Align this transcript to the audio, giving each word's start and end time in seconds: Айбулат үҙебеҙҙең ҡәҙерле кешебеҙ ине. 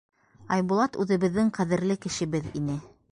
Айбулат 0.55 0.97
үҙебеҙҙең 1.03 1.51
ҡәҙерле 1.57 1.99
кешебеҙ 2.07 2.49
ине. 2.61 2.79